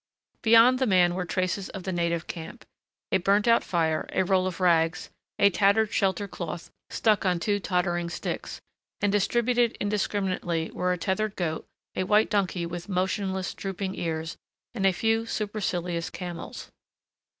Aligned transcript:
Beyond 0.41 0.79
the 0.79 0.87
man 0.87 1.13
were 1.13 1.25
traces 1.25 1.69
of 1.69 1.83
the 1.83 1.91
native 1.91 2.25
camp, 2.25 2.65
a 3.11 3.19
burnt 3.19 3.47
out 3.47 3.63
fire, 3.63 4.09
a 4.13 4.23
roll 4.23 4.47
of 4.47 4.59
rags, 4.59 5.11
a 5.37 5.51
tattered 5.51 5.93
shelter 5.93 6.27
cloth 6.27 6.71
stuck 6.89 7.23
on 7.23 7.39
two 7.39 7.59
tottering 7.59 8.09
sticks, 8.09 8.59
and 8.99 9.11
distributed 9.11 9.77
indiscriminatingly 9.79 10.71
were 10.71 10.91
a 10.91 10.97
tethered 10.97 11.35
goat, 11.35 11.67
a 11.95 12.03
white 12.05 12.31
donkey 12.31 12.65
with 12.65 12.89
motionless, 12.89 13.53
drooping 13.53 13.93
ears, 13.93 14.37
and 14.73 14.87
a 14.87 14.91
few 14.91 15.27
supercilious 15.27 16.09
camels. 16.09 16.71